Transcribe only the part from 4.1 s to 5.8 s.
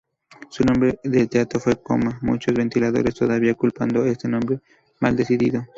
nombre "maldecido".